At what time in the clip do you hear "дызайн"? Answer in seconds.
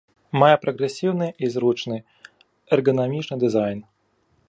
3.45-3.79